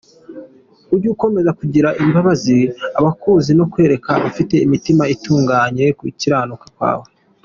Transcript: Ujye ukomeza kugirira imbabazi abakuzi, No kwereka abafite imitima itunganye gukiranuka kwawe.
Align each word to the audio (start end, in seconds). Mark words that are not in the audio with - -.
Ujye 0.93 1.07
ukomeza 1.15 1.51
kugirira 1.59 1.89
imbabazi 2.03 2.57
abakuzi, 2.99 3.51
No 3.59 3.65
kwereka 3.71 4.09
abafite 4.17 4.55
imitima 4.65 5.03
itunganye 5.15 5.85
gukiranuka 5.99 6.67
kwawe. 6.75 7.07